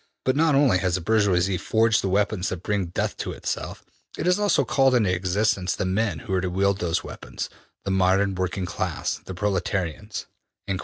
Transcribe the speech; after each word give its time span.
But 0.25 0.35
not 0.35 0.55
only 0.55 0.79
has 0.79 0.95
the 0.95 1.01
bourgoisie 1.01 1.59
forged 1.59 2.01
the 2.01 2.09
weapons 2.09 2.49
that 2.49 2.63
bring 2.63 2.87
death 2.87 3.15
to 3.17 3.33
itself; 3.33 3.85
it 4.17 4.25
has 4.25 4.39
also 4.39 4.65
called 4.65 4.95
into 4.95 5.13
existence 5.13 5.75
the 5.75 5.85
men 5.85 6.17
who 6.25 6.33
are 6.33 6.41
to 6.41 6.49
wield 6.49 6.79
those 6.79 7.03
weapons 7.03 7.51
the 7.85 7.91
modern 7.91 8.33
working 8.33 8.65
class 8.65 9.19
the 9.25 9.35
proletarians.'' 9.35 10.25